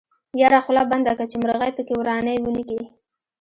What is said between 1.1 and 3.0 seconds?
که چې مرغۍ پکې ورانی ونکي.